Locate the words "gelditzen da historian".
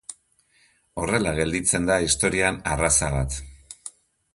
1.41-2.61